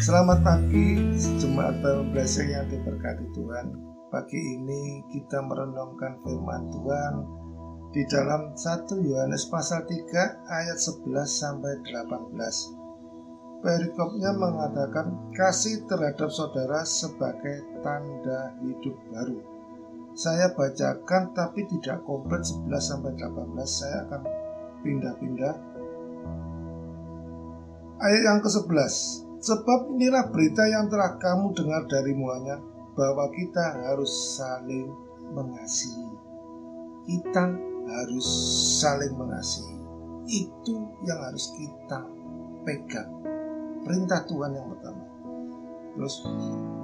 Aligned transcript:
Selamat 0.00 0.40
pagi, 0.40 0.96
jemaat 1.36 1.84
Baru 1.84 2.08
Blessing 2.08 2.48
yang 2.48 2.64
diberkati 2.72 3.36
Tuhan. 3.36 3.68
Pagi 4.08 4.40
ini 4.56 5.04
kita 5.12 5.44
merenungkan 5.44 6.16
firman 6.24 6.72
Tuhan 6.72 7.14
di 7.92 8.00
dalam 8.08 8.56
1 8.56 8.96
Yohanes 8.96 9.44
pasal 9.52 9.84
3 9.84 10.48
ayat 10.48 10.80
11 10.80 11.04
sampai 11.28 11.84
18. 11.84 12.32
Perikopnya 13.60 14.32
mengatakan 14.40 15.36
kasih 15.36 15.84
terhadap 15.84 16.32
saudara 16.32 16.80
sebagai 16.80 17.60
tanda 17.84 18.56
hidup 18.64 18.96
baru. 19.12 19.36
Saya 20.16 20.48
bacakan 20.56 21.36
tapi 21.36 21.68
tidak 21.76 22.00
komplit 22.08 22.40
11 22.40 22.72
sampai 22.80 23.12
18. 23.20 23.52
Saya 23.68 24.08
akan 24.08 24.22
pindah-pindah. 24.80 25.54
Ayat 28.00 28.22
yang 28.24 28.40
ke-11 28.40 29.28
Sebab 29.40 29.96
inilah 29.96 30.28
berita 30.28 30.68
yang 30.68 30.92
telah 30.92 31.16
kamu 31.16 31.56
dengar 31.56 31.82
dari 31.88 32.12
mulanya 32.12 32.60
bahwa 32.92 33.32
kita 33.32 33.88
harus 33.88 34.36
saling 34.36 34.92
mengasihi. 35.32 36.12
Kita 37.08 37.44
harus 37.88 38.26
saling 38.84 39.16
mengasihi. 39.16 39.76
Itu 40.28 40.76
yang 41.08 41.18
harus 41.24 41.48
kita 41.56 42.04
pegang. 42.68 43.10
Perintah 43.80 44.20
Tuhan 44.28 44.52
yang 44.52 44.68
pertama. 44.76 45.04
Terus 45.96 46.14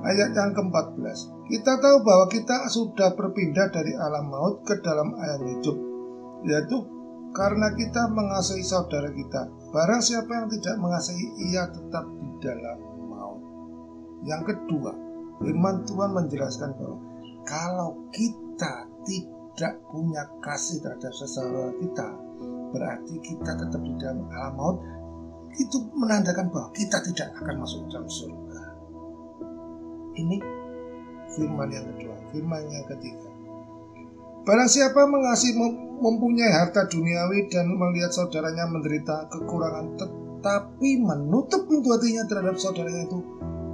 ayat 0.02 0.32
yang 0.32 0.56
ke-14. 0.56 1.18
Kita 1.46 1.72
tahu 1.78 1.96
bahwa 2.02 2.26
kita 2.32 2.66
sudah 2.72 3.14
berpindah 3.14 3.70
dari 3.70 3.92
alam 3.94 4.32
maut 4.32 4.64
ke 4.64 4.80
dalam 4.80 5.14
alam 5.14 5.44
hidup. 5.44 5.76
Yaitu 6.42 6.76
karena 7.36 7.68
kita 7.76 8.08
mengasihi 8.10 8.64
saudara 8.64 9.12
kita. 9.12 9.46
Barang 9.76 10.00
siapa 10.00 10.32
yang 10.32 10.48
tidak 10.48 10.80
mengasihi 10.80 11.52
ia 11.52 11.68
tetap 11.68 12.08
di 12.16 12.28
dalam 12.40 12.80
maut. 13.12 13.44
Yang 14.24 14.56
kedua, 14.56 14.88
firman 15.36 15.84
Tuhan 15.84 16.16
menjelaskan 16.16 16.80
bahwa 16.80 16.96
kalau 17.44 18.08
kita 18.08 18.88
tidak 19.04 19.76
punya 19.92 20.24
kasih 20.40 20.80
terhadap 20.80 21.12
seseorang 21.12 21.76
kita, 21.76 22.08
berarti 22.72 23.20
kita 23.20 23.52
tetap 23.52 23.80
di 23.84 23.92
dalam 24.00 24.24
alam 24.32 24.54
maut. 24.56 24.80
Itu 25.60 25.92
menandakan 25.92 26.48
bahwa 26.48 26.72
kita 26.72 26.96
tidak 27.12 27.36
akan 27.36 27.60
masuk 27.60 27.84
dalam 27.92 28.08
surga. 28.08 28.62
Ini 30.16 30.36
firman 31.36 31.68
yang 31.68 31.84
kedua, 31.92 32.16
firman 32.32 32.64
yang 32.72 32.88
ketiga. 32.96 33.28
Barang 34.46 34.70
siapa 34.70 35.10
mengasihi 35.10 35.58
mempunyai 35.98 36.54
harta 36.54 36.86
duniawi 36.86 37.50
dan 37.50 37.66
melihat 37.66 38.14
saudaranya 38.14 38.70
menderita 38.70 39.26
kekurangan 39.26 39.98
tetapi 39.98 41.02
menutup 41.02 41.66
pintu 41.66 41.90
hatinya 41.90 42.22
terhadap 42.30 42.54
saudaranya 42.54 43.10
itu 43.10 43.18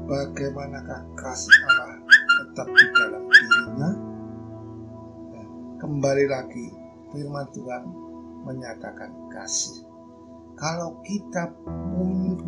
bagaimanakah 0.08 1.04
kasih 1.12 1.52
Allah 1.68 2.00
tetap 2.24 2.66
di 2.72 2.86
dalam 2.96 3.22
dirinya? 3.28 3.90
Ya, 5.36 5.44
kembali 5.76 6.24
lagi 6.32 6.66
firman 7.12 7.52
Tuhan 7.52 7.82
menyatakan 8.48 9.12
kasih. 9.28 9.84
Kalau 10.56 11.04
kita 11.04 11.52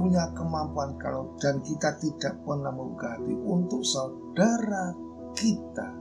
punya 0.00 0.32
kemampuan 0.32 0.96
kalau 0.96 1.28
dan 1.44 1.60
kita 1.60 1.92
tidak 2.00 2.40
pernah 2.40 2.72
membuka 2.72 3.20
hati 3.20 3.36
untuk 3.36 3.84
saudara 3.84 4.96
kita 5.36 5.92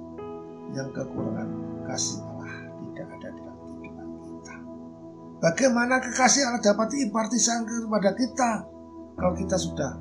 yang 0.72 0.88
kekurangan 0.96 1.73
kasih 1.86 2.20
Allah 2.24 2.52
tidak 2.80 3.08
ada 3.20 3.28
di 3.32 3.42
dalam 3.44 3.58
kehidupan 3.80 4.08
kita. 4.24 4.56
Bagaimana 5.44 5.96
kekasih 6.00 6.42
Allah 6.48 6.64
dapat 6.64 6.88
diimpartisan 6.92 7.68
kepada 7.68 8.12
kita 8.16 8.52
kalau 9.20 9.34
kita 9.38 9.58
sudah 9.60 9.92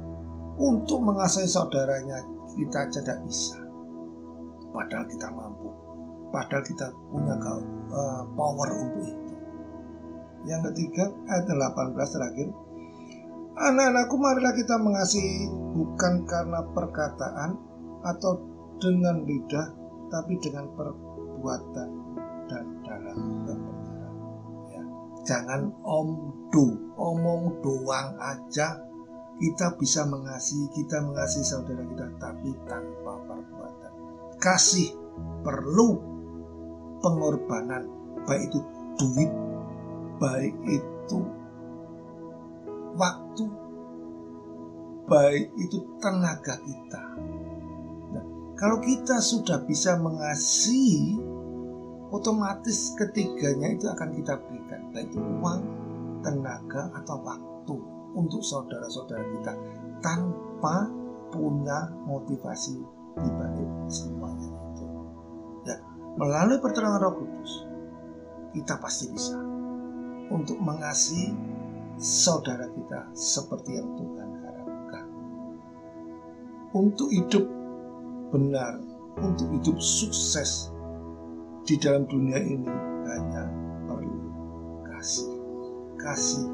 untuk 0.57 1.01
mengasihi 1.03 1.49
saudaranya 1.49 2.21
kita 2.57 2.89
tidak 2.93 3.19
bisa. 3.25 3.59
Padahal 4.73 5.05
kita 5.09 5.29
mampu. 5.33 5.69
Padahal 6.33 6.65
kita 6.65 6.87
punya 7.13 7.37
uh, 7.37 8.25
power 8.33 8.69
untuk 8.73 9.05
itu. 9.05 9.35
Yang 10.49 10.73
ketiga 10.73 11.05
ayat 11.29 11.45
18 11.45 12.15
terakhir. 12.17 12.49
Anak-anakku 13.53 14.17
marilah 14.17 14.57
kita 14.57 14.81
mengasihi 14.81 15.45
bukan 15.77 16.25
karena 16.25 16.65
perkataan 16.73 17.61
atau 18.01 18.41
dengan 18.81 19.23
lidah 19.29 19.77
tapi 20.09 20.41
dengan 20.41 20.73
perbuatan 20.73 21.12
dan 21.43 22.67
dalam 22.87 23.19
kebenaran. 23.43 24.17
Ya. 24.71 24.83
Jangan 25.27 25.61
omdu, 25.83 26.95
omong 26.95 27.59
doang 27.61 28.15
aja 28.19 28.93
kita 29.43 29.75
bisa 29.75 30.07
mengasihi, 30.07 30.71
kita 30.71 31.03
mengasihi 31.03 31.47
saudara 31.47 31.83
kita, 31.83 32.07
tapi 32.21 32.51
tanpa 32.69 33.19
perbuatan. 33.27 33.93
Kasih 34.39 34.95
perlu 35.43 35.99
pengorbanan, 37.03 37.83
baik 38.23 38.51
itu 38.51 38.61
duit, 38.99 39.33
baik 40.23 40.55
itu 40.69 41.19
waktu, 42.95 43.45
baik 45.09 45.47
itu 45.59 45.79
tenaga 45.99 46.61
kita. 46.63 47.03
Nah, 48.13 48.25
kalau 48.55 48.79
kita 48.79 49.19
sudah 49.19 49.65
bisa 49.65 49.97
mengasihi, 49.99 51.19
otomatis 52.13 52.93
ketiganya 53.01 53.73
itu 53.73 53.89
akan 53.89 54.13
kita 54.21 54.37
berikan, 54.45 54.81
baik 54.93 55.09
itu 55.09 55.19
uang, 55.19 55.61
tenaga, 56.21 56.93
atau 57.03 57.17
waktu 57.25 57.75
untuk 58.13 58.45
saudara-saudara 58.45 59.25
kita 59.41 59.53
tanpa 60.05 60.93
punya 61.33 61.89
motivasi 62.05 62.77
di 63.17 63.29
balik 63.33 63.71
semuanya 63.89 64.53
itu. 64.77 64.85
Dan 65.65 65.79
melalui 66.21 66.61
pertolongan 66.61 67.01
Roh 67.01 67.15
Kudus, 67.17 67.53
kita 68.53 68.77
pasti 68.77 69.09
bisa 69.09 69.41
untuk 70.29 70.61
mengasihi 70.61 71.33
saudara 71.97 72.69
kita 72.69 73.09
seperti 73.17 73.81
yang 73.81 73.89
Tuhan 73.97 74.31
harapkan. 74.45 75.07
Untuk 76.77 77.09
hidup 77.09 77.45
benar, 78.29 78.81
untuk 79.21 79.49
hidup 79.57 79.77
sukses 79.81 80.73
di 81.73 81.81
dalam 81.81 82.05
dunia 82.05 82.37
ini 82.37 82.69
hanya 83.09 83.49
perlu 83.89 84.29
kasih. 84.85 85.33
Kasih 85.97 86.45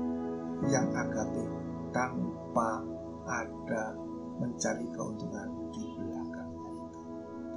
yang 0.71 0.95
agape 0.95 1.43
tanpa 1.91 2.87
ada 3.27 3.99
mencari 4.39 4.87
keuntungan 4.95 5.51
di 5.75 5.91
belakangnya 5.99 6.71
itu. 6.71 7.01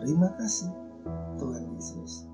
Terima 0.02 0.34
kasih 0.42 0.74
Tuhan 1.38 1.70
Yesus. 1.78 2.31